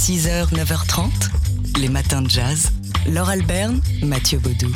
6h, 0.00 0.54
9h30, 0.54 1.10
les 1.78 1.90
matins 1.90 2.22
de 2.22 2.30
jazz. 2.30 2.72
Laure 3.06 3.28
Alberne, 3.28 3.82
Mathieu 4.02 4.38
Baudou. 4.38 4.72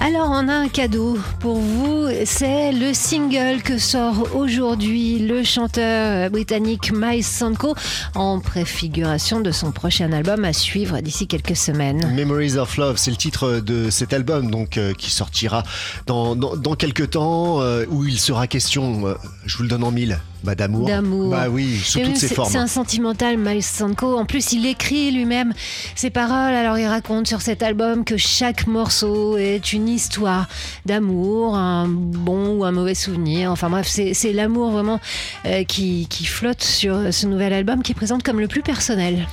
Alors 0.00 0.30
on 0.30 0.48
a 0.48 0.52
un 0.52 0.68
cadeau 0.68 1.16
pour 1.38 1.58
vous, 1.58 2.08
c'est 2.24 2.72
le 2.72 2.92
single 2.92 3.62
que 3.62 3.78
sort 3.78 4.34
aujourd'hui 4.34 5.20
le 5.20 5.44
chanteur 5.44 6.28
britannique 6.28 6.90
Miles 6.92 7.22
Sanko 7.22 7.76
en 8.16 8.40
préfiguration 8.40 9.40
de 9.40 9.52
son 9.52 9.70
prochain 9.70 10.10
album 10.10 10.44
à 10.44 10.52
suivre 10.52 10.98
d'ici 10.98 11.28
quelques 11.28 11.56
semaines. 11.56 12.12
Memories 12.12 12.56
of 12.56 12.78
Love, 12.78 12.96
c'est 12.96 13.12
le 13.12 13.16
titre 13.16 13.60
de 13.60 13.90
cet 13.90 14.12
album 14.12 14.50
donc 14.50 14.76
euh, 14.76 14.92
qui 14.92 15.12
sortira 15.12 15.62
dans, 16.06 16.34
dans, 16.34 16.74
quelques 16.74 17.10
temps 17.10 17.62
euh, 17.62 17.84
où 17.88 18.04
il 18.04 18.18
sera 18.18 18.48
question, 18.48 19.06
euh, 19.06 19.14
je 19.46 19.56
vous 19.56 19.62
le 19.62 19.68
donne 19.68 19.84
en 19.84 19.92
mille, 19.92 20.18
bah, 20.42 20.54
d'amour. 20.54 20.88
Bah 21.30 21.48
oui, 21.50 21.76
sous 21.76 22.00
toutes 22.00 22.16
ses 22.16 22.28
formes. 22.28 22.50
C'est 22.50 22.58
un 22.58 22.66
sentimental, 22.66 23.36
Miles 23.38 23.62
Sanko. 23.62 24.16
En 24.16 24.24
plus, 24.24 24.52
il 24.52 24.66
écrit 24.66 25.10
lui-même 25.10 25.52
ses 25.94 26.10
paroles. 26.10 26.54
Alors, 26.54 26.78
il 26.78 26.86
raconte 26.86 27.26
sur 27.26 27.40
cet 27.40 27.62
album 27.62 28.04
que 28.04 28.16
chaque 28.16 28.66
morceau 28.66 29.36
est 29.36 29.72
une 29.72 29.88
histoire 29.88 30.48
d'amour, 30.86 31.56
un 31.56 31.86
bon 31.88 32.56
ou 32.56 32.64
un 32.64 32.72
mauvais 32.72 32.94
souvenir. 32.94 33.50
Enfin 33.50 33.68
bref, 33.68 33.86
c'est 33.88 34.32
l'amour 34.32 34.70
vraiment 34.70 35.00
euh, 35.46 35.64
qui, 35.64 36.06
qui, 36.08 36.24
flotte 36.24 36.62
sur 36.62 37.12
ce 37.12 37.26
nouvel 37.26 37.52
album 37.52 37.82
qui 37.82 37.92
est 37.92 37.94
présente 37.94 38.22
comme 38.22 38.40
le 38.40 38.48
plus 38.48 38.62
personnel. 38.62 39.26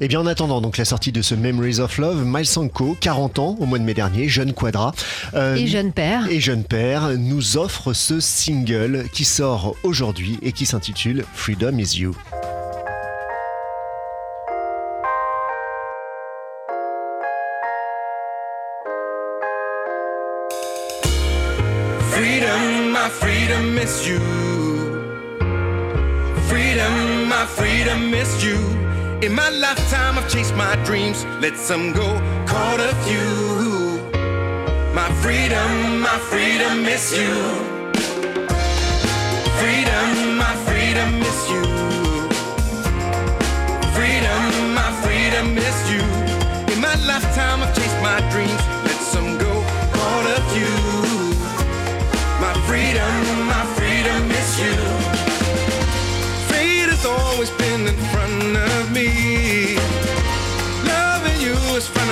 Et 0.00 0.04
eh 0.04 0.08
bien, 0.08 0.20
en 0.20 0.26
attendant 0.26 0.60
donc 0.60 0.76
la 0.76 0.84
sortie 0.84 1.10
de 1.10 1.22
ce 1.22 1.34
Memories 1.34 1.80
of 1.80 1.98
Love, 1.98 2.22
Miles 2.24 2.46
Sanko, 2.46 2.96
40 3.00 3.40
ans 3.40 3.56
au 3.58 3.66
mois 3.66 3.80
de 3.80 3.82
mai 3.82 3.94
dernier, 3.94 4.28
jeune 4.28 4.52
quadra. 4.52 4.94
Euh, 5.34 5.56
et 5.56 5.66
jeune 5.66 5.90
père. 5.90 6.28
Et 6.30 6.38
jeune 6.38 6.62
père, 6.62 7.18
nous 7.18 7.56
offre 7.56 7.92
ce 7.92 8.20
single 8.20 9.06
qui 9.12 9.24
sort 9.24 9.74
aujourd'hui 9.82 10.38
et 10.40 10.52
qui 10.52 10.66
s'intitule 10.66 11.24
Freedom 11.34 11.76
is 11.78 11.98
You. 11.98 12.14
Freedom, 22.12 22.92
my 22.92 23.08
freedom 23.10 23.76
is 23.76 24.06
you. 24.06 24.20
Freedom, 26.46 27.28
my 27.28 27.44
freedom 27.48 28.14
is 28.14 28.44
you. 28.44 28.77
In 29.20 29.34
my 29.34 29.48
lifetime, 29.50 30.16
I've 30.16 30.28
chased 30.30 30.54
my 30.54 30.76
dreams, 30.84 31.24
let 31.40 31.56
some 31.56 31.92
go, 31.92 32.06
caught 32.46 32.78
a 32.78 32.94
few. 33.04 33.98
My 34.94 35.10
freedom, 35.22 36.00
my 36.00 36.18
freedom 36.30 36.86
is 36.86 37.12
you. 37.18 37.77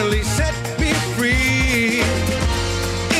Finally 0.06 0.22
set 0.22 0.54
me 0.78 0.92
free. 1.16 2.00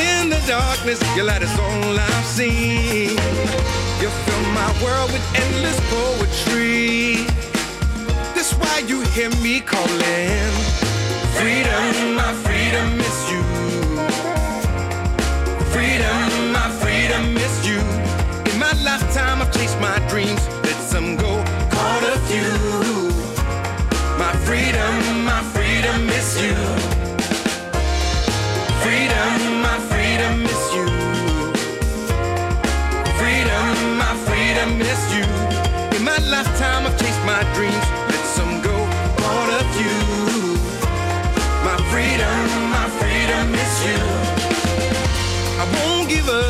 In 0.09 0.29
the 0.29 0.41
darkness, 0.47 0.99
your 1.15 1.25
light 1.25 1.41
is 1.41 1.59
all 1.59 1.99
I've 1.99 2.25
seen. 2.25 3.09
You 4.01 4.09
fill 4.09 4.43
my 4.53 4.71
world 4.83 5.11
with 5.11 5.25
endless 5.35 5.79
poetry. 5.89 7.25
That's 8.35 8.53
why 8.53 8.83
you 8.87 9.01
hear 9.01 9.29
me 9.41 9.59
calling. 9.59 10.51
Freedom, 11.35 12.15
my 12.15 12.33
freedom 12.45 12.99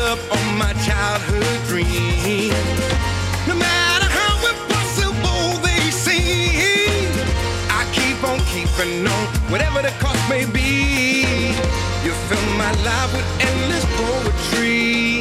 up 0.08 0.32
on 0.32 0.58
my 0.58 0.72
childhood 0.88 1.60
dream. 1.68 2.50
No 3.46 3.54
matter 3.54 4.08
how 4.20 4.34
impossible 4.52 5.60
they 5.60 5.90
seem, 5.90 7.10
I 7.68 7.84
keep 7.92 8.18
on 8.24 8.38
keeping 8.52 9.06
on, 9.06 9.24
whatever 9.52 9.82
the 9.82 9.92
cost 10.00 10.22
may 10.30 10.46
be. 10.46 11.20
You 12.04 12.12
fill 12.28 12.48
my 12.56 12.72
life 12.88 13.12
with 13.12 13.28
endless 13.48 13.84
poetry 14.00 15.20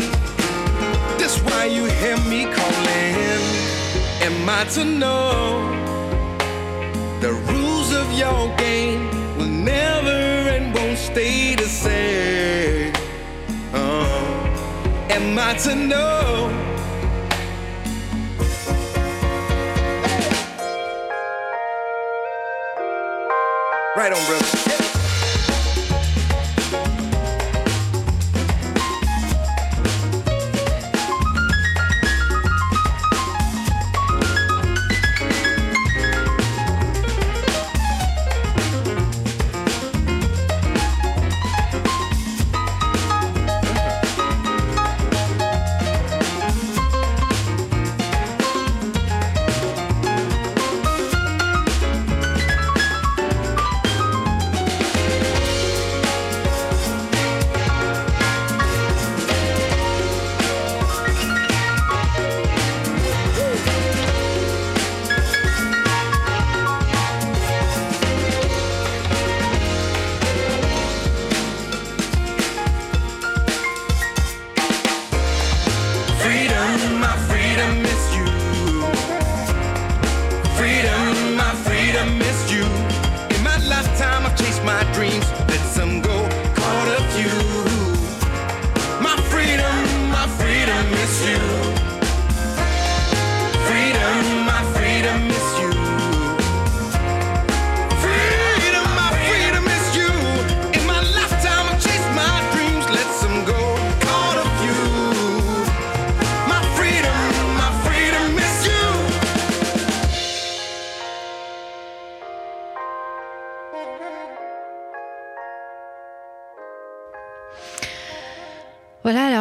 That's 1.19 1.37
why 1.41 1.65
you 1.65 1.83
hear 1.99 2.17
me 2.31 2.45
calling. 2.57 3.41
Am 4.27 4.49
I 4.49 4.63
to 4.75 4.85
know 4.85 5.67
the 7.19 7.33
rules 7.51 7.91
of 7.91 8.07
your 8.13 8.55
game 8.55 9.09
will 9.37 9.53
never 9.73 10.19
and 10.55 10.73
won't 10.73 10.97
stay 10.97 11.55
the 11.55 11.67
same? 11.67 12.16
Am 15.17 15.39
I 15.39 15.53
to 15.55 15.75
know? 15.75 16.49
Right 23.95 24.13
on, 24.13 24.25
brother. 24.27 24.66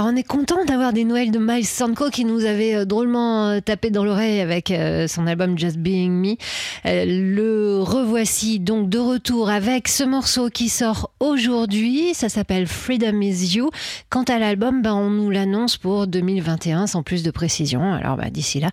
On 0.07 0.15
est 0.15 0.23
content 0.23 0.65
d'avoir 0.65 0.93
des 0.93 1.05
Noëls 1.05 1.33
de 1.33 1.41
Miles 1.41 1.67
Sanko 1.67 2.11
qui 2.11 2.25
nous 2.25 2.45
avait 2.45 2.77
euh, 2.77 2.85
drôlement 2.85 3.49
euh, 3.49 3.61
tapé 3.61 3.91
dans 3.91 4.05
l'oreille 4.05 4.41
avec 4.41 4.71
euh, 4.71 5.09
son 5.09 5.27
album 5.27 5.59
Just 5.59 5.79
Being 5.79 6.13
Me. 6.13 6.37
le 6.85 7.81
revoici 7.83 8.61
donc 8.61 8.89
de 8.89 9.01
retour 9.01 9.51
avec 9.51 9.89
ce 9.89 10.05
morceau 10.05 10.49
qui 10.49 10.69
sort 10.69 11.11
aujourd'hui. 11.19 12.15
Ça 12.15 12.29
s'appelle 12.29 12.69
Freedom 12.69 13.21
Is 13.21 13.57
You. 13.57 13.71
Quant 14.09 14.23
à 14.23 14.39
l'album, 14.39 14.81
ben, 14.81 14.95
on 14.95 15.11
nous 15.11 15.29
l'annonce 15.29 15.77
pour 15.77 16.07
2021 16.07 16.87
sans 16.87 17.03
plus 17.03 17.25
de 17.25 17.33
précision. 17.33 17.93
Alors 17.93 18.17
ben, 18.17 18.31
d'ici 18.31 18.61
là, 18.61 18.71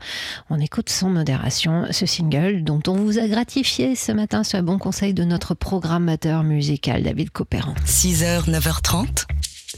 on 0.51 0.59
écoute 0.59 0.89
sans 0.89 1.09
modération 1.09 1.85
ce 1.89 2.05
single 2.05 2.63
dont 2.63 2.81
on 2.87 2.93
vous 2.93 3.17
a 3.17 3.27
gratifié 3.27 3.95
ce 3.95 4.11
matin 4.11 4.43
sur 4.43 4.59
le 4.59 4.63
bon 4.63 4.77
conseil 4.77 5.15
de 5.15 5.23
notre 5.23 5.55
programmateur 5.55 6.43
musical 6.43 7.01
David 7.01 7.31
Copéran. 7.31 7.73
6h, 7.87 8.51
9h30, 8.51 9.25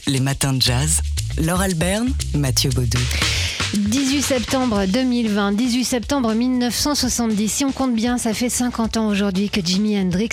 les 0.08 0.20
matins 0.20 0.52
de 0.52 0.62
jazz. 0.62 1.02
Laure 1.38 1.62
Alberne, 1.62 2.14
Mathieu 2.34 2.70
Baudou. 2.70 3.00
18 3.74 4.22
septembre 4.22 4.86
2020, 4.88 5.52
18 5.52 5.84
septembre 5.84 6.34
1970. 6.34 7.50
Si 7.50 7.66
on 7.66 7.72
compte 7.74 7.94
bien, 7.94 8.18
ça 8.18 8.34
fait 8.34 8.50
50 8.50 8.98
ans 8.98 9.08
aujourd'hui 9.08 9.50
que 9.50 9.60
Jimi 9.64 10.00
Hendrix 10.00 10.30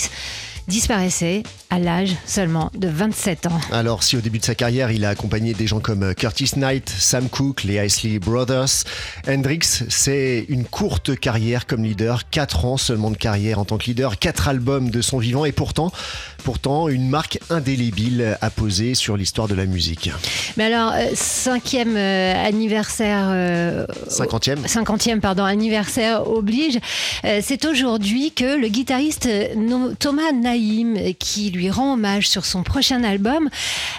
disparaissait 0.67 1.43
à 1.69 1.79
l'âge 1.79 2.15
seulement 2.25 2.69
de 2.77 2.87
27 2.87 3.47
ans. 3.47 3.59
Alors, 3.71 4.03
si 4.03 4.15
au 4.17 4.21
début 4.21 4.39
de 4.39 4.45
sa 4.45 4.55
carrière, 4.55 4.91
il 4.91 5.05
a 5.05 5.09
accompagné 5.09 5.53
des 5.53 5.67
gens 5.67 5.79
comme 5.79 6.03
euh, 6.03 6.13
Curtis 6.13 6.51
Knight, 6.55 6.89
Sam 6.89 7.29
Cooke, 7.29 7.63
les 7.63 7.83
Isley 7.85 8.19
Brothers, 8.19 8.83
Hendrix, 9.27 9.83
c'est 9.89 10.45
une 10.49 10.65
courte 10.65 11.19
carrière 11.19 11.65
comme 11.65 11.83
leader, 11.83 12.29
4 12.29 12.65
ans 12.65 12.77
seulement 12.77 13.11
de 13.11 13.17
carrière 13.17 13.59
en 13.59 13.65
tant 13.65 13.77
que 13.77 13.85
leader, 13.85 14.19
4 14.19 14.47
albums 14.49 14.89
de 14.89 15.01
son 15.01 15.17
vivant 15.17 15.45
et 15.45 15.51
pourtant, 15.51 15.91
pourtant 16.43 16.87
une 16.87 17.09
marque 17.09 17.39
indélébile 17.49 18.37
à 18.41 18.49
poser 18.49 18.93
sur 18.95 19.17
l'histoire 19.17 19.47
de 19.47 19.55
la 19.55 19.65
musique. 19.65 20.11
Mais 20.57 20.65
alors, 20.65 20.91
euh, 20.93 21.07
cinquième 21.15 21.95
euh, 21.97 22.45
anniversaire. 22.45 23.27
euh, 23.31 23.85
50e 24.09 24.65
50e 24.67 25.19
pardon, 25.19 25.43
anniversaire 25.43 26.29
oblige. 26.29 26.79
C'est 27.41 27.65
aujourd'hui 27.65 28.31
que 28.31 28.57
le 28.59 28.67
guitariste 28.67 29.27
Thomas 29.99 30.31
Naïm, 30.31 30.52
qui 31.19 31.51
lui 31.51 31.69
rend 31.69 31.93
hommage 31.93 32.27
sur 32.27 32.45
son 32.45 32.63
prochain 32.63 33.03
album, 33.03 33.49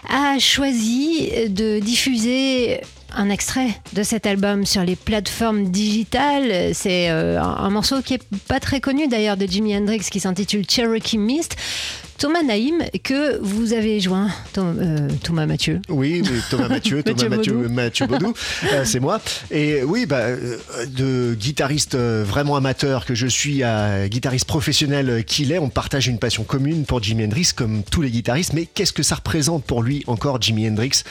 a 0.09 0.39
choisi 0.39 1.31
de 1.49 1.79
diffuser 1.79 2.81
un 3.17 3.31
extrait 3.31 3.69
de 3.93 4.03
cet 4.03 4.27
album 4.27 4.67
sur 4.67 4.83
les 4.83 4.97
plateformes 4.97 5.71
digitales. 5.71 6.75
C'est 6.75 7.11
euh, 7.11 7.41
un 7.41 7.65
un 7.65 7.71
morceau 7.71 8.03
qui 8.03 8.15
est 8.15 8.23
pas 8.47 8.61
très 8.61 8.81
connu 8.81 9.09
d'ailleurs 9.09 9.37
de 9.37 9.47
Jimi 9.47 9.75
Hendrix 9.77 10.01
qui 10.11 10.21
s'intitule 10.21 10.65
Cherokee 10.69 11.17
Mist. 11.17 11.57
Thomas 12.19 12.43
Naïm, 12.43 12.83
que 13.03 13.39
vous 13.43 13.73
avez 13.73 14.01
joint, 14.01 14.29
Tom- 14.53 14.79
euh, 14.81 15.09
Thomas 15.23 15.47
Mathieu. 15.47 15.81
Oui, 15.89 16.23
Thomas 16.51 16.69
Mathieu, 16.69 17.03
Thomas 17.05 17.15
Mathieu 17.17 17.29
Mathieu, 17.29 17.53
Baudou. 17.55 17.69
Mathieu 17.75 18.07
Baudou, 18.07 18.35
euh, 18.73 18.85
c'est 18.85 19.01
moi. 19.01 19.21
Et 19.51 19.83
oui, 19.83 20.07
bah, 20.07 20.19
euh, 20.21 20.59
de 20.87 21.35
guitariste 21.35 21.97
vraiment 21.97 22.57
amateur 22.57 23.05
que 23.05 23.15
je 23.15 23.27
suis 23.27 23.63
à 23.63 24.09
guitariste 24.09 24.47
professionnel 24.47 25.25
qu'il 25.25 25.53
est, 25.53 25.59
on 25.59 25.69
partage 25.69 26.07
une 26.07 26.19
passion 26.19 26.45
commune 26.45 26.85
pour 26.85 27.03
Jimi 27.03 27.25
Hendrix 27.25 27.51
comme 27.55 27.83
tous 27.83 28.03
les 28.03 28.11
guitaristes. 28.11 28.53
Mais 28.53 28.67
qu'est-ce 28.67 28.93
que 28.93 29.03
ça 29.03 29.17
représente 29.17 29.65
pour 29.65 29.83
lui 29.83 30.05
encore 30.07 30.41
Jimi 30.41 30.69
Hendrix 30.69 31.03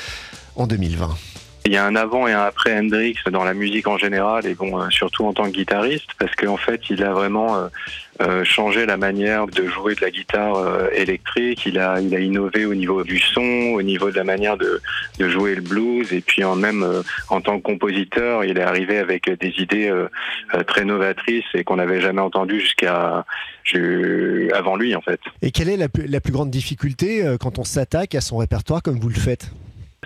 en 0.55 0.67
2020 0.67 1.15
Il 1.65 1.71
y 1.71 1.77
a 1.77 1.85
un 1.85 1.95
avant 1.95 2.27
et 2.27 2.33
un 2.33 2.41
après 2.41 2.77
Hendrix 2.77 3.15
dans 3.31 3.45
la 3.45 3.53
musique 3.53 3.87
en 3.87 3.97
général 3.97 4.45
et 4.45 4.53
bon, 4.53 4.77
euh, 4.77 4.89
surtout 4.89 5.25
en 5.25 5.31
tant 5.33 5.45
que 5.45 5.51
guitariste 5.51 6.09
parce 6.19 6.35
qu'en 6.35 6.57
fait, 6.57 6.81
il 6.89 7.01
a 7.03 7.13
vraiment 7.13 7.55
euh, 7.55 7.67
euh, 8.21 8.43
changé 8.43 8.85
la 8.85 8.97
manière 8.97 9.47
de 9.47 9.65
jouer 9.67 9.95
de 9.95 10.01
la 10.01 10.11
guitare 10.11 10.91
électrique. 10.91 11.65
Il 11.65 11.79
a, 11.79 12.01
il 12.01 12.13
a 12.13 12.19
innové 12.19 12.65
au 12.65 12.75
niveau 12.75 13.03
du 13.05 13.17
son, 13.17 13.41
au 13.75 13.81
niveau 13.81 14.11
de 14.11 14.15
la 14.17 14.25
manière 14.25 14.57
de, 14.57 14.81
de 15.19 15.29
jouer 15.29 15.55
le 15.55 15.61
blues 15.61 16.11
et 16.11 16.19
puis 16.19 16.43
en 16.43 16.57
même 16.57 16.85
en 17.29 17.39
tant 17.39 17.57
que 17.57 17.63
compositeur, 17.63 18.43
il 18.43 18.57
est 18.57 18.61
arrivé 18.61 18.97
avec 18.97 19.29
des 19.39 19.53
idées 19.57 19.91
très 20.67 20.83
novatrices 20.83 21.45
et 21.53 21.63
qu'on 21.63 21.77
n'avait 21.77 22.01
jamais 22.01 22.21
entendues 22.21 22.59
jusqu'à 22.59 23.25
ju- 23.63 24.51
avant 24.53 24.75
lui 24.75 24.95
en 24.95 25.01
fait. 25.01 25.21
Et 25.41 25.51
quelle 25.51 25.69
est 25.69 25.77
la 25.77 25.87
plus, 25.87 26.07
la 26.07 26.19
plus 26.19 26.33
grande 26.33 26.51
difficulté 26.51 27.25
quand 27.39 27.57
on 27.57 27.63
s'attaque 27.63 28.15
à 28.15 28.21
son 28.21 28.37
répertoire 28.37 28.83
comme 28.83 28.99
vous 28.99 29.09
le 29.09 29.15
faites? 29.15 29.49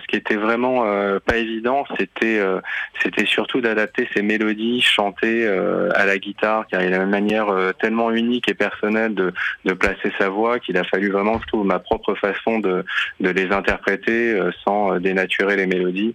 Qui 0.08 0.16
était 0.16 0.36
vraiment 0.36 0.84
euh, 0.86 1.20
pas 1.24 1.36
évident, 1.36 1.84
c'était 1.98 2.38
euh, 2.38 2.60
c'était 3.02 3.26
surtout 3.26 3.60
d'adapter 3.60 4.08
ces 4.14 4.22
mélodies 4.22 4.80
chantées 4.80 5.46
euh, 5.46 5.90
à 5.94 6.06
la 6.06 6.18
guitare, 6.18 6.66
car 6.68 6.82
il 6.82 6.92
a 6.94 6.96
une 6.96 7.10
manière 7.10 7.48
euh, 7.50 7.72
tellement 7.72 8.10
unique 8.10 8.48
et 8.48 8.54
personnelle 8.54 9.14
de, 9.14 9.32
de 9.64 9.72
placer 9.74 10.10
sa 10.18 10.30
voix 10.30 10.58
qu'il 10.58 10.76
a 10.78 10.84
fallu 10.84 11.10
vraiment 11.10 11.36
que 11.36 11.42
je 11.42 11.48
trouve 11.48 11.66
ma 11.66 11.78
propre 11.78 12.14
façon 12.14 12.58
de, 12.58 12.84
de 13.20 13.30
les 13.30 13.52
interpréter 13.52 14.32
euh, 14.32 14.50
sans 14.64 14.94
euh, 14.94 14.98
dénaturer 14.98 15.56
les 15.56 15.66
mélodies. 15.66 16.14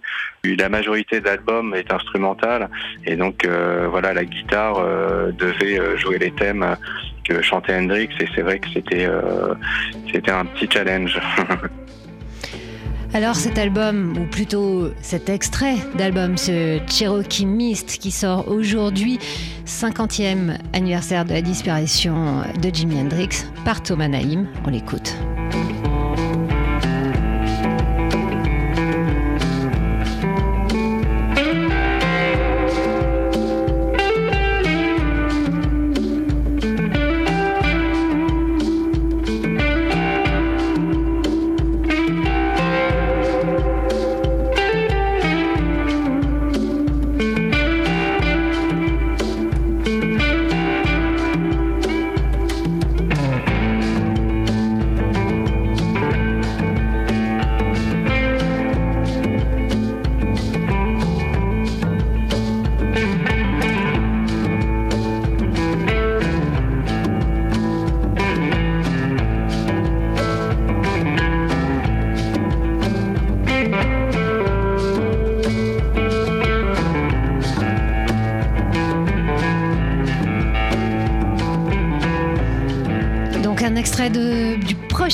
La 0.58 0.68
majorité 0.68 1.20
de 1.20 1.26
l'album 1.26 1.74
est 1.74 1.90
instrumentale 1.90 2.68
et 3.06 3.16
donc 3.16 3.46
voilà 3.46 4.12
la 4.12 4.26
guitare 4.26 4.74
devait 5.32 5.96
jouer 5.96 6.18
les 6.18 6.32
thèmes 6.32 6.76
que 7.26 7.40
chantait 7.40 7.74
Hendrix 7.74 8.10
et 8.20 8.26
c'est 8.34 8.42
vrai 8.42 8.58
que 8.58 8.68
c'était 8.74 9.08
c'était 10.12 10.32
un 10.32 10.44
petit 10.44 10.68
challenge. 10.70 11.18
Alors 13.14 13.36
cet 13.36 13.58
album, 13.58 14.18
ou 14.18 14.26
plutôt 14.26 14.90
cet 15.00 15.28
extrait 15.28 15.76
d'album, 15.96 16.36
ce 16.36 16.80
Cherokee 16.88 17.46
Mist 17.46 17.98
qui 17.98 18.10
sort 18.10 18.48
aujourd'hui, 18.48 19.20
50e 19.66 20.58
anniversaire 20.72 21.24
de 21.24 21.32
la 21.32 21.40
disparition 21.40 22.42
de 22.60 22.74
Jimi 22.74 22.98
Hendrix 22.98 23.46
par 23.64 23.84
Thomas 23.84 24.08
Naïm, 24.08 24.48
on 24.66 24.70
l'écoute. 24.70 25.16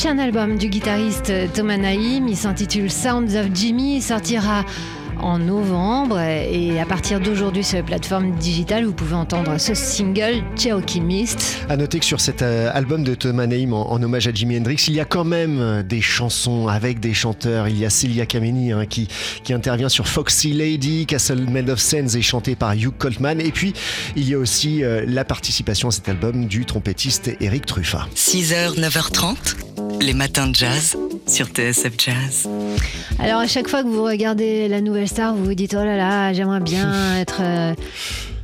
Prochain 0.02 0.19
album 0.19 0.57
du 0.57 0.71
guitariste 0.71 1.30
Thomas 1.52 1.76
Naïm, 1.76 2.26
il 2.26 2.37
s'intitule 2.37 2.90
Sounds 2.90 3.37
of 3.37 3.49
Jimmy, 3.52 3.97
il 3.97 4.02
sortira 4.02 4.64
en 5.23 5.38
novembre 5.38 6.19
et 6.19 6.80
à 6.80 6.87
partir 6.87 7.21
d'aujourd'hui 7.21 7.62
sur 7.62 7.76
les 7.76 7.83
plateformes 7.83 8.33
digitales, 8.37 8.85
vous 8.85 8.92
pouvez 8.92 9.14
entendre 9.14 9.59
ce 9.59 9.75
single 9.75 10.42
Cherokee 10.57 11.00
Mist. 11.00 11.64
À 11.69 11.76
noter 11.76 11.99
que 11.99 12.04
sur 12.04 12.21
cet 12.21 12.42
euh, 12.42 12.71
album 12.73 13.04
de 13.04 13.14
Thomas 13.14 13.47
Naïm 13.47 13.73
en, 13.73 13.90
en 13.90 14.02
hommage 14.02 14.26
à 14.26 14.33
Jimi 14.33 14.59
Hendrix, 14.59 14.85
il 14.88 14.95
y 14.95 15.00
a 15.00 15.04
quand 15.04 15.25
même 15.25 15.59
euh, 15.61 15.83
des 15.83 16.00
chansons 16.00 16.69
avec 16.69 17.00
des 17.00 17.14
chanteurs. 17.14 17.69
Il 17.69 17.78
y 17.78 17.85
a 17.85 17.90
Celia 17.90 18.26
Kameni 18.26 18.73
hein, 18.73 18.87
qui, 18.87 19.09
qui 19.45 19.52
intervient 19.52 19.88
sur 19.88 20.09
Foxy 20.09 20.52
Lady, 20.52 21.07
Castle 21.07 21.49
Made 21.50 21.71
of 21.71 21.78
Sands 21.78 22.16
est 22.16 22.23
chanté 22.23 22.57
par 22.57 22.75
Hugh 22.75 22.92
Coltman. 22.97 23.40
Et 23.40 23.52
puis, 23.52 23.75
il 24.16 24.28
y 24.28 24.35
a 24.35 24.38
aussi 24.38 24.83
euh, 24.83 25.04
la 25.07 25.25
participation 25.25 25.88
à 25.88 25.92
cet 25.92 26.09
album 26.09 26.47
du 26.47 26.64
trompettiste 26.64 27.30
Eric 27.40 27.66
Truffat. 27.66 28.09
6h, 28.14 28.78
9h30, 28.78 29.89
les 30.00 30.14
matins 30.14 30.47
de 30.47 30.54
jazz 30.54 30.97
sur 31.26 31.47
TSF 31.49 31.92
Jazz. 31.99 32.49
Alors 33.19 33.40
à 33.40 33.47
chaque 33.47 33.69
fois 33.69 33.83
que 33.83 33.88
vous 33.88 34.02
regardez 34.04 34.69
la 34.69 34.80
nouvelle 34.80 35.09
star, 35.09 35.35
vous 35.35 35.45
vous 35.45 35.54
dites 35.54 35.75
oh 35.78 35.85
là 35.85 35.97
là, 35.97 36.33
j'aimerais 36.33 36.61
bien 36.61 37.16
être 37.21 37.40
euh, 37.40 37.75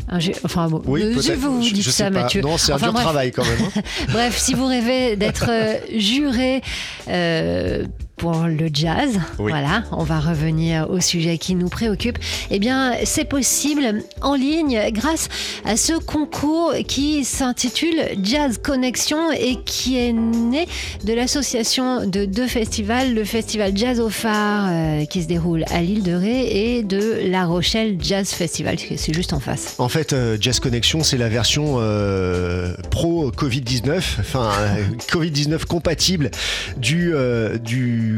un 0.08 0.18
Enfin 0.44 0.68
bon, 0.68 0.82
euh, 0.88 1.12
si 1.20 1.28
peut-être. 1.28 1.40
vous 1.40 1.56
vous 1.56 1.62
Je- 1.62 1.74
dites 1.74 1.82
je 1.84 1.90
ça, 1.90 2.04
pas. 2.10 2.22
Mathieu. 2.22 2.42
Non, 2.42 2.58
c'est 2.58 2.72
un 2.72 2.76
Enfin, 2.76 2.86
dur 2.86 2.92
bref. 2.92 3.04
travail 3.04 3.32
quand 3.32 3.44
même. 3.44 3.58
hein. 3.76 3.80
Bref, 4.12 4.38
si 4.38 4.54
vous 4.54 4.66
rêvez 4.66 5.16
d'être 5.16 5.46
euh, 5.48 5.74
juré 5.98 6.62
euh, 7.08 7.84
pour 8.16 8.46
le 8.46 8.68
jazz. 8.72 9.20
Oui. 9.38 9.50
Voilà, 9.50 9.84
on 9.92 10.04
va 10.04 10.20
revenir 10.20 10.90
au 10.90 11.00
sujet 11.00 11.38
qui 11.38 11.54
nous 11.54 11.68
préoccupe. 11.68 12.18
Eh 12.50 12.58
bien, 12.58 12.94
c'est 13.04 13.24
possible 13.24 14.02
en 14.22 14.34
ligne 14.34 14.80
grâce 14.90 15.28
à 15.64 15.76
ce 15.76 15.92
concours 15.92 16.72
qui 16.86 17.24
s'intitule 17.24 18.00
Jazz 18.22 18.58
Connexion 18.62 19.30
et 19.32 19.56
qui 19.64 19.98
est 19.98 20.12
né 20.12 20.66
de 21.04 21.12
l'association 21.12 22.06
de 22.06 22.24
deux 22.24 22.46
festivals, 22.46 23.14
le 23.14 23.24
festival 23.24 23.76
Jazz 23.76 24.00
au 24.00 24.08
Phare 24.08 24.66
euh, 24.68 25.04
qui 25.04 25.22
se 25.22 25.28
déroule 25.28 25.64
à 25.70 25.82
l'île 25.82 26.02
de 26.02 26.12
Ré 26.12 26.76
et 26.76 26.82
de 26.82 27.28
La 27.30 27.44
Rochelle 27.44 27.98
Jazz 28.00 28.30
Festival, 28.30 28.76
c'est 28.78 29.14
juste 29.14 29.32
en 29.32 29.40
face. 29.40 29.74
En 29.78 29.88
fait, 29.88 30.12
euh, 30.12 30.36
Jazz 30.40 30.60
Connection, 30.60 31.02
c'est 31.02 31.18
la 31.18 31.28
version 31.28 31.76
euh, 31.78 32.74
pro 32.90 33.30
Covid-19, 33.30 33.96
enfin 34.20 34.50
euh, 34.58 34.82
Covid-19 35.10 35.64
compatible 35.66 36.30
du, 36.76 37.12
euh, 37.14 37.58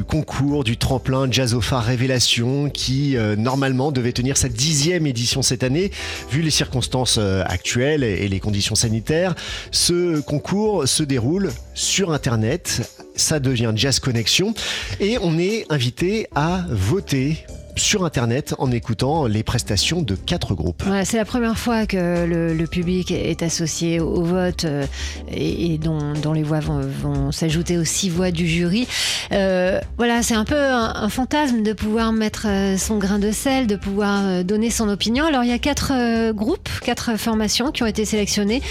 concours, 0.06 0.64
du 0.64 0.76
tremplin 0.76 1.30
Jazz 1.30 1.54
au 1.54 1.60
phare 1.60 1.84
Révélation 1.84 2.68
qui 2.70 3.16
euh, 3.16 3.36
normalement 3.36 3.92
devait 3.92 4.12
tenir 4.12 4.36
sa 4.36 4.48
dixième 4.48 5.06
édition 5.06 5.42
cette 5.42 5.62
année. 5.62 5.90
Vu 6.30 6.42
les 6.42 6.50
circonstances 6.50 7.16
euh, 7.18 7.42
actuelles 7.46 8.04
et 8.04 8.18
et 8.18 8.28
les 8.28 8.40
conditions 8.40 8.74
sanitaires, 8.74 9.34
ce 9.70 10.20
concours 10.20 10.88
se 10.88 11.02
déroule 11.02 11.50
sur 11.74 12.12
Internet. 12.12 12.82
Ça 13.14 13.40
devient 13.40 13.72
Jazz 13.74 14.00
Connection 14.00 14.54
et 15.00 15.18
on 15.22 15.38
est 15.38 15.66
invité 15.70 16.26
à 16.34 16.64
voter 16.70 17.44
sur 17.78 18.04
Internet 18.04 18.54
en 18.58 18.70
écoutant 18.70 19.26
les 19.26 19.42
prestations 19.42 20.02
de 20.02 20.14
quatre 20.14 20.54
groupes. 20.54 20.82
C'est 21.04 21.16
la 21.16 21.24
première 21.24 21.58
fois 21.58 21.86
que 21.86 22.26
le, 22.26 22.54
le 22.54 22.66
public 22.66 23.10
est 23.10 23.42
associé 23.42 24.00
au 24.00 24.22
vote 24.22 24.64
euh, 24.64 24.84
et, 25.30 25.74
et 25.74 25.78
dont, 25.78 26.12
dont 26.22 26.32
les 26.32 26.42
voix 26.42 26.60
vont, 26.60 26.80
vont 26.80 27.32
s'ajouter 27.32 27.78
aux 27.78 27.84
six 27.84 28.10
voix 28.10 28.30
du 28.30 28.46
jury. 28.46 28.86
Euh, 29.32 29.80
voilà, 29.96 30.22
c'est 30.22 30.34
un 30.34 30.44
peu 30.44 30.56
un, 30.58 30.92
un 30.96 31.08
fantasme 31.08 31.62
de 31.62 31.72
pouvoir 31.72 32.12
mettre 32.12 32.46
euh, 32.46 32.76
son 32.76 32.98
grain 32.98 33.18
de 33.18 33.30
sel, 33.30 33.66
de 33.66 33.76
pouvoir 33.76 34.44
donner 34.44 34.70
son 34.70 34.88
opinion. 34.88 35.24
Alors 35.26 35.44
il 35.44 35.50
y 35.50 35.52
a 35.54 35.58
quatre 35.58 35.92
euh, 35.94 36.32
groupes, 36.32 36.68
quatre 36.82 37.16
formations 37.18 37.70
qui 37.72 37.82
ont 37.82 37.86
été 37.86 38.04
sélectionnées. 38.04 38.62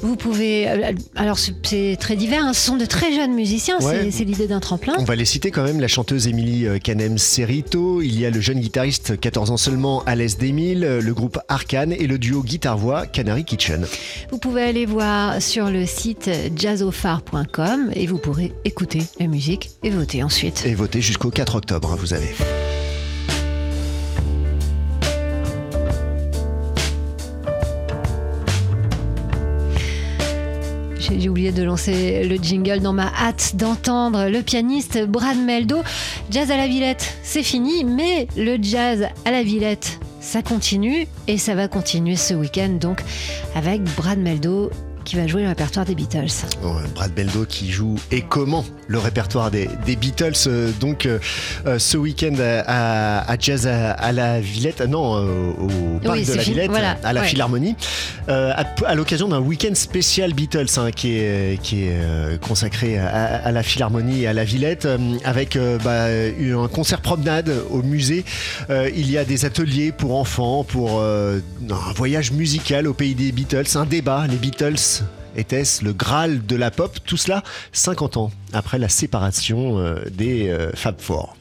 Vous 0.00 0.16
pouvez, 0.16 0.68
alors 1.16 1.38
c'est- 1.38 1.96
très 1.98 2.16
divers, 2.16 2.44
hein, 2.44 2.52
ce 2.52 2.60
sont 2.66 2.76
de 2.76 2.84
très 2.86 3.12
jeunes 3.12 3.34
musiciens. 3.34 3.78
Ouais. 3.80 4.08
C'est- 4.10 4.22
l'idée 4.24 4.46
d'un 4.46 4.60
tremplin. 4.60 4.94
On 4.98 5.04
va 5.04 5.16
les 5.16 5.24
citer 5.24 5.50
quand 5.50 5.64
même, 5.64 5.80
la 5.80 5.88
chanteuse 5.88 6.28
Émilie 6.28 6.66
Canem 6.82 7.18
Cerrito, 7.18 8.00
il 8.02 8.18
y 8.20 8.24
a 8.24 8.30
le 8.30 8.40
jeune 8.40 8.51
guitariste 8.60 9.18
14 9.18 9.50
ans 9.50 9.56
seulement 9.56 10.02
Alès 10.04 10.38
Demille, 10.38 11.00
le 11.02 11.14
groupe 11.14 11.38
Arcane 11.48 11.92
et 11.92 12.06
le 12.06 12.18
duo 12.18 12.42
guitare-voix 12.42 13.06
Canary 13.06 13.44
Kitchen. 13.44 13.86
Vous 14.30 14.38
pouvez 14.38 14.62
aller 14.62 14.86
voir 14.86 15.40
sur 15.40 15.70
le 15.70 15.86
site 15.86 16.30
jazzophare.com 16.56 17.90
et 17.94 18.06
vous 18.06 18.18
pourrez 18.18 18.52
écouter 18.64 19.02
la 19.20 19.26
musique 19.26 19.70
et 19.82 19.90
voter 19.90 20.22
ensuite. 20.22 20.64
Et 20.66 20.74
voter 20.74 21.00
jusqu'au 21.00 21.30
4 21.30 21.56
octobre, 21.56 21.92
hein, 21.92 21.96
vous 21.98 22.14
avez. 22.14 22.34
J'ai 31.18 31.28
oublié 31.28 31.52
de 31.52 31.62
lancer 31.62 32.24
le 32.24 32.36
jingle 32.36 32.80
dans 32.80 32.92
ma 32.92 33.12
hâte 33.18 33.56
d'entendre 33.56 34.28
le 34.28 34.42
pianiste 34.42 35.06
Brad 35.06 35.36
Meldo. 35.36 35.82
Jazz 36.30 36.50
à 36.50 36.56
la 36.56 36.66
Villette, 36.66 37.16
c'est 37.22 37.42
fini, 37.42 37.84
mais 37.84 38.26
le 38.36 38.56
jazz 38.60 39.06
à 39.24 39.30
la 39.30 39.42
Villette, 39.42 39.98
ça 40.20 40.42
continue 40.42 41.06
et 41.28 41.38
ça 41.38 41.54
va 41.54 41.68
continuer 41.68 42.16
ce 42.16 42.34
week-end 42.34 42.78
donc 42.80 43.02
avec 43.54 43.82
Brad 43.96 44.18
Meldo 44.18 44.70
qui 45.04 45.16
va 45.16 45.26
jouer 45.26 45.42
le 45.42 45.48
répertoire 45.48 45.84
des 45.84 45.94
Beatles. 45.94 46.26
Euh, 46.64 46.68
Brad 46.94 47.12
Beldo 47.12 47.44
qui 47.44 47.70
joue 47.70 47.96
et 48.10 48.22
comment 48.22 48.64
le 48.88 48.98
répertoire 48.98 49.50
des, 49.50 49.68
des 49.86 49.96
Beatles 49.96 50.32
euh, 50.46 50.70
donc 50.80 51.06
euh, 51.06 51.18
euh, 51.66 51.78
ce 51.78 51.96
week-end 51.96 52.34
à, 52.66 53.36
Jazz 53.38 53.66
à, 53.66 53.92
à 53.92 54.12
la 54.12 54.40
Villette, 54.40 54.80
non 54.82 55.16
euh, 55.16 55.50
au 55.58 55.98
parc 56.00 56.16
Oui, 56.16 56.24
de 56.24 56.34
la 56.34 56.42
Villette, 56.42 56.70
voilà, 56.70 56.98
à 57.02 57.12
la 57.12 57.22
ouais. 57.22 57.26
Philharmonie, 57.26 57.76
à, 58.28 58.64
à 58.86 58.94
l'occasion 58.94 59.28
d'un 59.28 59.40
week-end 59.40 59.74
spécial 59.74 60.34
Beatles 60.34 60.66
hein, 60.76 60.90
qui 60.90 61.16
est, 61.16 61.60
qui 61.62 61.84
est 61.84 62.40
consacré 62.40 62.98
à, 62.98 63.50
la 63.50 63.62
Philharmonie 63.62 64.22
et 64.22 64.26
à 64.26 64.32
la 64.32 64.44
Villette 64.44 64.86
avec 65.24 65.58
bah, 65.84 66.06
un 66.06 66.68
concert 66.68 67.00
promenade 67.00 67.52
au 67.70 67.82
musée. 67.82 68.24
Il 68.70 69.10
y 69.10 69.18
a 69.18 69.24
des 69.24 69.44
ateliers 69.44 69.92
pour 69.92 70.16
enfants, 70.16 70.64
pour 70.64 71.02
un 71.02 71.40
voyage 71.94 72.32
musical 72.32 72.86
au 72.86 72.94
pays 72.94 73.14
des 73.14 73.32
Beatles, 73.32 73.76
un 73.76 73.86
débat, 73.86 74.26
les 74.28 74.36
Beatles 74.36 75.01
était-ce 75.36 75.84
le 75.84 75.92
Graal 75.92 76.44
de 76.46 76.56
la 76.56 76.70
pop? 76.70 76.98
Tout 77.04 77.16
cela 77.16 77.42
50 77.72 78.16
ans 78.16 78.32
après 78.52 78.78
la 78.78 78.88
séparation 78.88 79.78
euh, 79.78 80.02
des 80.10 80.48
euh, 80.48 80.70
Fab 80.74 81.00
Four. 81.00 81.36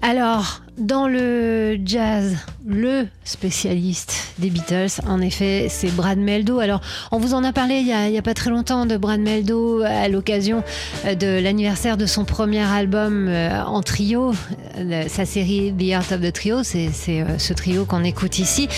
Alors, 0.00 0.62
dans 0.78 1.08
le 1.08 1.76
jazz, 1.84 2.36
le 2.64 3.06
spécialiste 3.24 4.32
des 4.38 4.48
Beatles, 4.48 5.02
en 5.06 5.20
effet, 5.20 5.66
c'est 5.68 5.90
Brad 5.90 6.18
Meldo. 6.18 6.60
Alors, 6.60 6.80
on 7.10 7.18
vous 7.18 7.34
en 7.34 7.42
a 7.42 7.52
parlé 7.52 7.80
il 7.80 7.86
y 7.86 7.92
a, 7.92 8.18
a 8.18 8.22
pas 8.22 8.34
très 8.34 8.50
longtemps 8.50 8.86
de 8.86 8.96
Brad 8.96 9.20
Meldo 9.20 9.82
à 9.82 10.08
l'occasion 10.08 10.62
euh, 11.04 11.16
de 11.16 11.42
l'anniversaire 11.42 11.96
de 11.96 12.06
son 12.06 12.24
premier 12.24 12.62
album 12.62 13.26
euh, 13.28 13.60
en 13.64 13.82
trio, 13.82 14.32
euh, 14.78 15.04
sa 15.08 15.24
série 15.24 15.74
The 15.76 15.92
Art 15.92 16.12
of 16.12 16.20
the 16.20 16.32
Trio. 16.32 16.62
C'est 16.62 16.90
euh, 17.08 17.38
ce 17.38 17.52
trio 17.52 17.84
qu'on 17.84 18.04
écoute 18.04 18.38
ici. 18.38 18.68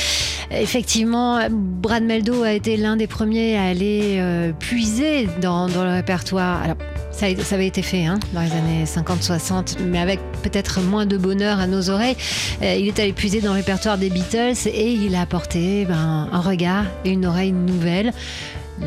Effectivement, 0.50 1.38
Brad 1.50 2.02
Meldo 2.02 2.42
a 2.42 2.52
été 2.52 2.76
l'un 2.76 2.96
des 2.96 3.06
premiers 3.06 3.58
à 3.58 3.64
aller 3.64 4.16
euh, 4.18 4.52
puiser 4.52 5.28
dans, 5.40 5.66
le 5.66 5.92
répertoire. 5.92 6.62
Ça, 7.10 7.26
avait 7.26 7.66
été 7.66 7.82
fait 7.82 8.06
hein, 8.06 8.18
dans 8.32 8.40
les 8.40 8.52
années 8.52 8.84
50-60, 8.84 9.78
mais 9.84 9.98
avec 9.98 10.20
peut-être 10.42 10.80
moins 10.80 11.06
de 11.06 11.16
bonheur 11.16 11.58
à 11.58 11.66
nos 11.66 11.90
oreilles. 11.90 12.16
Euh, 12.62 12.74
il 12.74 12.88
est 12.88 12.98
allé 12.98 13.12
puiser 13.12 13.40
dans 13.40 13.50
le 13.50 13.56
répertoire 13.56 13.98
des 13.98 14.10
Beatles 14.10 14.68
et 14.68 14.92
il 14.92 15.14
a 15.14 15.22
apporté 15.22 15.84
ben, 15.84 16.28
un 16.32 16.40
regard 16.40 16.84
et 17.04 17.10
une 17.10 17.26
oreille 17.26 17.52
nouvelle. 17.52 18.12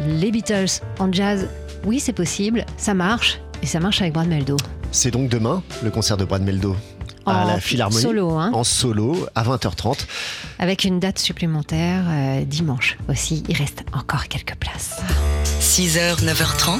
Les 0.08 0.32
Beatles 0.32 0.82
en 1.00 1.12
jazz, 1.12 1.48
oui, 1.86 2.00
c'est 2.00 2.14
possible, 2.14 2.66
ça 2.78 2.94
marche, 2.94 3.40
et 3.62 3.66
ça 3.66 3.80
marche 3.80 4.02
avec 4.02 4.14
Brad 4.14 4.28
Meldo. 4.28 4.58
C'est 4.92 5.12
donc 5.12 5.30
demain 5.30 5.62
le 5.84 5.92
concert 5.92 6.18
de 6.18 6.26
Brad 6.26 6.42
Meldo 6.42 6.76
à 7.26 7.44
En 7.44 7.48
la 7.48 7.60
Philharmonie. 7.60 8.02
solo, 8.02 8.32
hein. 8.32 8.52
En 8.54 8.64
solo 8.64 9.28
à 9.36 9.44
20h30. 9.44 10.06
Avec 10.60 10.84
une 10.84 11.00
date 11.00 11.20
supplémentaire 11.20 12.04
euh, 12.08 12.44
dimanche 12.46 12.98
aussi. 13.10 13.44
Il 13.48 13.56
reste 13.56 13.84
encore 13.94 14.28
quelques 14.28 14.56
places. 14.56 15.02
6h, 15.62 16.24
9h30, 16.24 16.80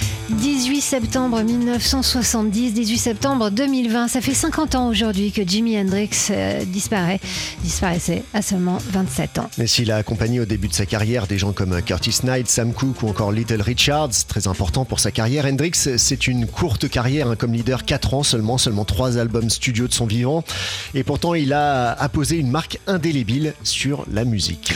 18 0.31 0.81
septembre 0.81 1.41
1970, 1.41 2.73
18 2.73 2.97
septembre 2.97 3.49
2020, 3.49 4.07
ça 4.07 4.21
fait 4.21 4.33
50 4.33 4.75
ans 4.75 4.87
aujourd'hui 4.87 5.31
que 5.31 5.41
Jimi 5.45 5.77
Hendrix 5.77 6.09
euh, 6.29 6.63
disparaît, 6.65 7.19
disparaissait 7.63 8.23
à 8.33 8.41
seulement 8.41 8.77
27 8.91 9.39
ans. 9.39 9.49
Mais 9.57 9.67
s'il 9.67 9.91
a 9.91 9.97
accompagné 9.97 10.39
au 10.39 10.45
début 10.45 10.67
de 10.67 10.73
sa 10.73 10.85
carrière 10.85 11.27
des 11.27 11.37
gens 11.37 11.51
comme 11.51 11.81
Curtis 11.81 12.19
Knight, 12.23 12.47
Sam 12.47 12.73
Cooke 12.73 13.03
ou 13.03 13.09
encore 13.09 13.31
Little 13.31 13.61
Richards, 13.61 14.25
très 14.27 14.47
important 14.47 14.85
pour 14.85 14.99
sa 14.99 15.11
carrière, 15.11 15.45
Hendrix, 15.45 15.71
c'est 15.97 16.27
une 16.27 16.47
courte 16.47 16.87
carrière 16.89 17.27
hein, 17.27 17.35
comme 17.35 17.53
leader, 17.53 17.83
4 17.83 18.13
ans 18.13 18.23
seulement, 18.23 18.57
seulement 18.57 18.85
3 18.85 19.17
albums 19.17 19.49
studio 19.49 19.87
de 19.87 19.93
son 19.93 20.05
vivant. 20.05 20.43
Et 20.93 21.03
pourtant, 21.03 21.33
il 21.33 21.51
a 21.51 21.91
apposé 21.91 22.37
une 22.37 22.49
marque 22.49 22.79
indélébile 22.87 23.53
sur 23.63 24.05
la 24.11 24.23
musique. 24.23 24.73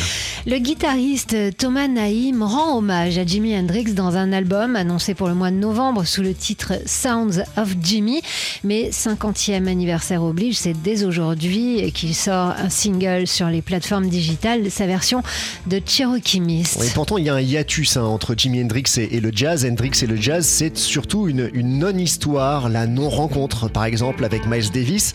Le 0.47 0.57
guitariste 0.57 1.57
Thomas 1.57 1.87
Naïm 1.87 2.43
rend 2.43 2.77
hommage 2.77 3.17
à 3.17 3.25
Jimi 3.25 3.57
Hendrix 3.57 3.93
dans 3.93 4.15
un 4.15 4.31
album 4.31 4.75
annoncé 4.75 5.13
pour 5.13 5.27
le 5.27 5.33
mois 5.33 5.44
de 5.51 5.57
novembre 5.57 6.05
sous 6.05 6.21
le 6.21 6.33
titre 6.33 6.73
Sounds 6.85 7.43
of 7.57 7.75
Jimmy. 7.81 8.21
Mais 8.63 8.89
50e 8.89 9.67
anniversaire 9.67 10.23
oblige, 10.23 10.57
c'est 10.57 10.73
dès 10.73 11.03
aujourd'hui 11.03 11.91
qu'il 11.91 12.15
sort 12.15 12.53
un 12.57 12.69
single 12.69 13.27
sur 13.27 13.47
les 13.47 13.61
plateformes 13.61 14.07
digitales, 14.07 14.69
sa 14.71 14.85
version 14.87 15.23
de 15.67 15.81
Cherokee 15.85 16.39
Mist. 16.39 16.83
Et 16.83 16.89
pourtant, 16.93 17.17
il 17.17 17.25
y 17.25 17.29
a 17.29 17.35
un 17.35 17.41
hiatus 17.41 17.97
hein, 17.97 18.03
entre 18.03 18.35
Jimi 18.37 18.61
Hendrix 18.61 18.83
et, 18.97 19.19
le 19.19 19.31
jazz. 19.33 19.65
Hendrix 19.65 19.91
et 20.01 20.07
le 20.07 20.15
jazz, 20.15 20.45
c'est 20.45 20.77
surtout 20.77 21.27
une, 21.27 21.49
une 21.53 21.79
non-histoire, 21.79 22.69
la 22.69 22.87
non-rencontre, 22.87 23.69
par 23.69 23.85
exemple, 23.85 24.25
avec 24.25 24.47
Miles 24.47 24.71
Davis. 24.71 25.13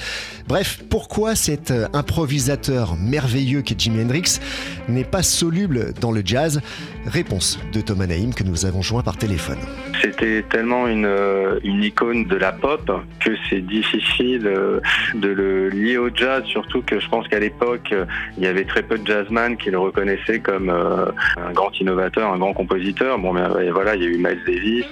Bref, 0.49 0.83
pourquoi 0.89 1.37
cet 1.37 1.71
euh, 1.71 1.87
improvisateur 1.93 2.97
merveilleux 2.97 3.63
qu'est 3.63 3.79
Jimi 3.79 4.03
Hendrix 4.03 4.41
n'est 4.89 5.05
pas 5.05 5.23
soluble 5.23 5.95
dans 6.01 6.13
le 6.13 6.23
jazz? 6.25 6.61
Réponse 7.07 7.59
de 7.73 7.81
Thomas 7.81 8.07
Naïm 8.07 8.35
que 8.35 8.45
nous 8.45 8.67
avons 8.67 8.83
joint 8.83 9.03
par 9.03 9.17
téléphone. 9.17 9.59
C'était 10.01 10.43
tellement 10.43 10.87
une, 10.87 11.05
euh, 11.05 11.59
une 11.63 11.83
icône 11.83 12.25
de 12.25 12.37
la 12.37 12.53
pop 12.53 12.91
que 13.21 13.31
c'est 13.49 13.61
difficile 13.61 14.47
euh, 14.47 14.81
de 15.15 15.29
le 15.29 15.69
lier 15.69 15.99
au 15.99 16.09
jazz, 16.15 16.45
surtout 16.45 16.83
que 16.83 16.99
je 16.99 17.09
pense 17.09 17.29
qu'à 17.29 17.39
l'époque, 17.39 17.95
il 18.39 18.45
y 18.45 18.47
avait 18.47 18.65
très 18.65 18.83
peu 18.83 18.99
de 18.99 19.07
jazzman 19.07 19.57
qui 19.57 19.71
le 19.71 19.79
reconnaissaient 19.79 20.41
comme 20.41 20.71
euh, 20.71 21.07
un 21.37 21.53
grand 21.53 21.71
innovateur, 21.79 22.33
un 22.33 22.39
grand 22.39 22.55
compositeur. 22.55 23.19
Bon, 23.19 23.33
mais 23.33 23.71
voilà, 23.71 23.95
il 23.95 24.03
y 24.03 24.07
a 24.07 24.09
eu 24.09 24.17
Miles 24.17 24.43
Davis 24.47 24.87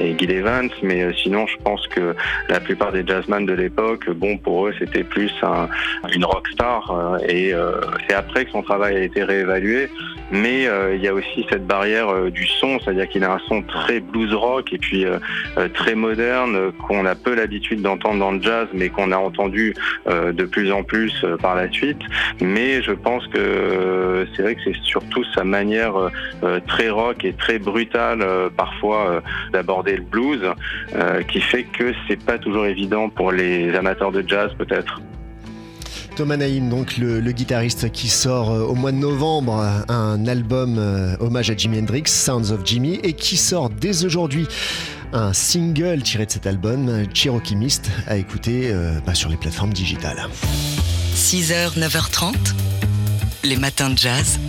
et 0.00 0.16
Gil 0.18 0.30
Evans, 0.30 0.70
mais 0.82 1.12
sinon, 1.14 1.46
je 1.46 1.56
pense 1.62 1.86
que 1.88 2.14
la 2.48 2.60
plupart 2.60 2.92
des 2.92 3.06
jazzman 3.06 3.44
de 3.44 3.52
l'époque, 3.52 4.08
bon, 4.10 4.38
pour 4.38 4.68
eux, 4.68 4.74
c'était 4.78 5.04
plus 5.04 5.32
un, 5.42 5.68
une 6.14 6.24
rockstar. 6.24 7.18
et 7.28 7.52
c'est 8.08 8.14
après 8.14 8.44
que 8.46 8.50
son 8.52 8.62
travail 8.62 8.96
a 8.96 9.02
été 9.02 9.22
réévalué. 9.22 9.88
Mais 10.30 10.66
euh, 10.66 10.94
il 10.94 11.02
y 11.02 11.08
a 11.08 11.14
aussi 11.14 11.46
cette 11.50 11.66
barrière 11.66 12.08
euh, 12.08 12.30
du 12.30 12.46
son, 12.46 12.78
c'est-à-dire 12.80 13.08
qu'il 13.08 13.24
a 13.24 13.32
un 13.32 13.38
son 13.48 13.62
très 13.62 14.00
blues 14.00 14.34
rock 14.34 14.72
et 14.72 14.78
puis 14.78 15.04
euh, 15.04 15.18
très 15.74 15.94
moderne 15.94 16.72
qu'on 16.86 17.06
a 17.06 17.14
peu 17.14 17.34
l'habitude 17.34 17.82
d'entendre 17.82 18.18
dans 18.18 18.32
le 18.32 18.42
jazz, 18.42 18.68
mais 18.74 18.88
qu'on 18.88 19.12
a 19.12 19.16
entendu 19.16 19.74
de 20.06 20.44
plus 20.44 20.72
en 20.72 20.82
plus 20.82 21.24
par 21.40 21.54
la 21.54 21.70
suite. 21.70 22.00
Mais 22.40 22.82
je 22.82 22.92
pense 22.92 23.26
que 23.28 24.26
c'est 24.34 24.42
vrai 24.42 24.54
que 24.54 24.60
c'est 24.64 24.76
surtout 24.82 25.24
sa 25.34 25.44
manière 25.44 25.94
très 26.66 26.90
rock 26.90 27.24
et 27.24 27.32
très 27.32 27.58
brutale 27.58 28.24
parfois 28.56 29.22
d'aborder 29.52 29.96
le 29.96 30.02
blues 30.02 30.52
qui 31.28 31.40
fait 31.40 31.64
que 31.64 31.92
c'est 32.06 32.22
pas 32.24 32.38
toujours 32.38 32.66
évident 32.66 33.08
pour 33.08 33.32
les 33.32 33.74
amateurs 33.74 34.12
de 34.12 34.24
jazz 34.26 34.50
peut-être. 34.58 35.00
Thomas 36.18 36.36
Naïm, 36.36 36.68
le, 36.98 37.30
guitariste 37.30 37.92
qui 37.92 38.08
sort 38.08 38.50
euh, 38.50 38.64
au 38.64 38.74
mois 38.74 38.90
de 38.90 38.96
novembre 38.96 39.84
un 39.88 40.26
album 40.26 40.76
euh, 40.76 41.16
hommage 41.20 41.48
à 41.48 41.56
Jimi 41.56 41.78
Hendrix, 41.78 42.02
Sounds 42.06 42.50
of 42.50 42.62
Jimmy, 42.64 42.98
et 43.04 43.12
qui 43.12 43.36
sort 43.36 43.70
dès 43.70 44.04
aujourd'hui 44.04 44.48
un 45.12 45.32
single 45.32 46.02
tiré 46.02 46.26
de 46.26 46.32
cet 46.32 46.48
album, 46.48 47.04
Cherokee 47.14 47.54
Mist, 47.54 47.88
à 48.08 48.16
écouter 48.16 48.72
euh, 48.72 48.98
bah, 49.06 49.14
sur 49.14 49.30
les 49.30 49.36
plateformes 49.36 49.72
digitales. 49.72 50.26
6h, 51.14 51.78
9h30, 51.78 52.34
les 53.44 53.56
matins 53.56 53.90
de 53.90 53.96
jazz. 53.96 54.40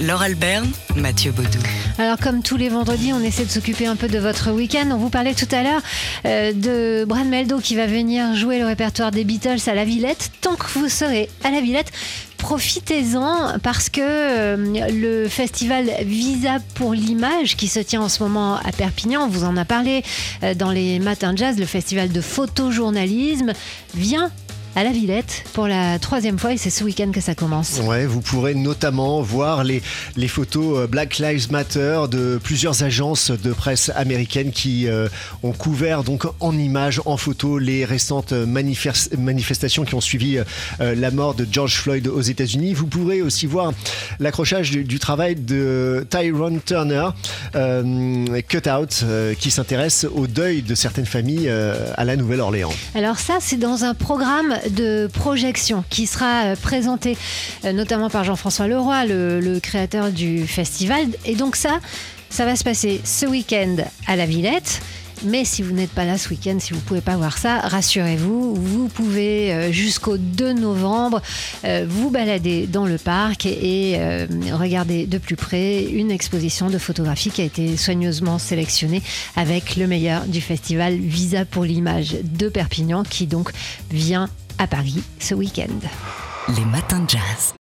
Laure 0.00 0.22
Alberne, 0.22 0.70
Mathieu 0.96 1.32
Baudou. 1.32 1.58
Alors 1.98 2.18
comme 2.18 2.42
tous 2.42 2.56
les 2.56 2.68
vendredis, 2.68 3.12
on 3.12 3.20
essaie 3.20 3.44
de 3.44 3.50
s'occuper 3.50 3.86
un 3.86 3.96
peu 3.96 4.06
de 4.08 4.18
votre 4.18 4.52
week-end. 4.52 4.88
On 4.92 4.96
vous 4.96 5.10
parlait 5.10 5.34
tout 5.34 5.48
à 5.50 5.62
l'heure 5.62 5.80
euh, 6.24 6.52
de 6.52 7.04
Brad 7.04 7.26
Meldo 7.26 7.58
qui 7.58 7.74
va 7.74 7.86
venir 7.86 8.36
jouer 8.36 8.58
le 8.58 8.66
répertoire 8.66 9.10
des 9.10 9.24
Beatles 9.24 9.58
à 9.66 9.74
la 9.74 9.84
Villette. 9.84 10.30
Tant 10.40 10.54
que 10.54 10.66
vous 10.78 10.88
serez 10.88 11.28
à 11.42 11.50
la 11.50 11.60
Villette, 11.60 11.90
profitez-en 12.36 13.58
parce 13.62 13.88
que 13.88 14.00
euh, 14.00 14.56
le 14.90 15.28
festival 15.28 15.90
Visa 16.02 16.58
pour 16.74 16.94
l'image 16.94 17.56
qui 17.56 17.66
se 17.66 17.80
tient 17.80 18.00
en 18.00 18.08
ce 18.08 18.22
moment 18.22 18.56
à 18.56 18.70
Perpignan, 18.70 19.24
on 19.24 19.28
vous 19.28 19.44
en 19.44 19.56
a 19.56 19.64
parlé 19.64 20.04
euh, 20.44 20.54
dans 20.54 20.70
les 20.70 21.00
matins 21.00 21.34
jazz, 21.34 21.58
le 21.58 21.66
festival 21.66 22.10
de 22.10 22.20
photojournalisme 22.20 23.52
vient 23.94 24.30
à 24.76 24.84
la 24.84 24.90
Villette 24.92 25.44
pour 25.54 25.66
la 25.66 25.98
troisième 25.98 26.38
fois 26.38 26.52
et 26.52 26.56
c'est 26.56 26.70
ce 26.70 26.84
week-end 26.84 27.10
que 27.12 27.20
ça 27.20 27.34
commence. 27.34 27.80
Ouais, 27.84 28.06
vous 28.06 28.20
pourrez 28.20 28.54
notamment 28.54 29.20
voir 29.22 29.64
les, 29.64 29.82
les 30.16 30.28
photos 30.28 30.78
euh, 30.78 30.86
Black 30.86 31.18
Lives 31.18 31.50
Matter 31.50 32.02
de 32.10 32.38
plusieurs 32.42 32.82
agences 32.84 33.30
de 33.30 33.52
presse 33.52 33.90
américaines 33.96 34.52
qui 34.52 34.86
euh, 34.86 35.08
ont 35.42 35.52
couvert 35.52 36.04
donc 36.04 36.26
en 36.38 36.56
images, 36.56 37.00
en 37.06 37.16
photos, 37.16 37.60
les 37.60 37.84
récentes 37.84 38.32
manifes- 38.32 39.08
manifestations 39.18 39.84
qui 39.84 39.94
ont 39.94 40.00
suivi 40.00 40.38
euh, 40.38 40.94
la 40.94 41.10
mort 41.10 41.34
de 41.34 41.46
George 41.50 41.76
Floyd 41.76 42.06
aux 42.06 42.20
États-Unis. 42.20 42.74
Vous 42.74 42.86
pourrez 42.86 43.20
aussi 43.22 43.46
voir 43.46 43.72
l'accrochage 44.20 44.70
du, 44.70 44.84
du 44.84 44.98
travail 44.98 45.34
de 45.34 46.06
Tyrone 46.08 46.60
Turner, 46.64 47.08
euh, 47.56 48.40
Cut 48.48 48.68
Out, 48.70 49.00
euh, 49.02 49.34
qui 49.34 49.50
s'intéresse 49.50 50.06
au 50.14 50.26
deuil 50.26 50.62
de 50.62 50.74
certaines 50.74 51.06
familles 51.06 51.48
euh, 51.48 51.92
à 51.96 52.04
la 52.04 52.14
Nouvelle-Orléans. 52.16 52.72
Alors 52.94 53.18
ça, 53.18 53.38
c'est 53.40 53.56
dans 53.58 53.82
un 53.84 53.94
programme 53.94 54.54
de 54.70 55.08
projection 55.12 55.84
qui 55.90 56.06
sera 56.06 56.44
euh, 56.44 56.56
présenté 56.56 57.16
euh, 57.64 57.72
notamment 57.72 58.10
par 58.10 58.24
Jean-François 58.24 58.66
Leroy, 58.68 59.06
le, 59.06 59.40
le 59.40 59.60
créateur 59.60 60.10
du 60.10 60.46
festival. 60.46 61.06
Et 61.24 61.34
donc 61.34 61.56
ça, 61.56 61.80
ça 62.30 62.44
va 62.44 62.56
se 62.56 62.64
passer 62.64 63.00
ce 63.04 63.26
week-end 63.26 63.76
à 64.06 64.16
la 64.16 64.26
Villette. 64.26 64.80
Mais 65.24 65.44
si 65.44 65.62
vous 65.62 65.72
n'êtes 65.72 65.90
pas 65.90 66.04
là 66.04 66.16
ce 66.16 66.28
week-end, 66.28 66.58
si 66.60 66.72
vous 66.72 66.78
ne 66.78 66.84
pouvez 66.84 67.00
pas 67.00 67.16
voir 67.16 67.38
ça, 67.38 67.58
rassurez-vous, 67.58 68.54
vous 68.54 68.86
pouvez 68.86 69.52
euh, 69.52 69.72
jusqu'au 69.72 70.16
2 70.16 70.52
novembre 70.52 71.20
vous 71.86 72.10
balader 72.10 72.68
dans 72.68 72.86
le 72.86 72.98
parc 72.98 73.46
et, 73.46 73.98
regarder 74.52 75.06
de 75.06 75.18
plus 75.18 75.34
près 75.34 75.84
une 75.84 76.12
exposition 76.12 76.70
de 76.70 76.78
photographie 76.78 77.30
qui 77.30 77.42
a 77.42 77.44
été 77.44 77.76
soigneusement 77.76 78.38
sélectionnée 78.38 79.02
avec 79.34 79.76
le 79.76 79.88
meilleur 79.88 80.24
du 80.26 80.40
festival 80.40 80.94
Visa 80.94 81.44
pour 81.44 81.64
l'image 81.64 82.16
de 82.22 82.48
Perpignan 82.48 83.02
qui 83.02 83.26
donc 83.26 83.50
vient 83.90 84.28
à 84.58 84.66
Paris 84.66 85.02
ce 85.18 85.34
week-end. 85.34 85.78
Les 86.56 86.64
matins 86.64 87.00
de 87.00 87.10
jazz. 87.10 87.54